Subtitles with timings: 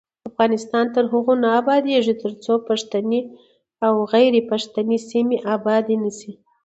[0.29, 3.21] افغانستان تر هغو نه ابادیږي، ترڅو پښتني
[3.85, 6.33] او غیر پښتني سیمې ابادې نشي.